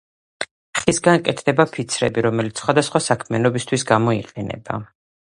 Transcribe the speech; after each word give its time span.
ხისგან 0.79 1.19
კეთდება 1.25 1.65
ფიცრები, 1.75 2.23
რომელიც 2.27 2.61
სხვადასხვა 2.61 3.01
საქმიანობისთვის 3.09 3.85
გამოიყენება. 3.91 4.79